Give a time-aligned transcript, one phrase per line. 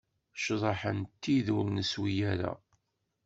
[0.43, 2.51] Cḍeḥ n tid ur neswi ara.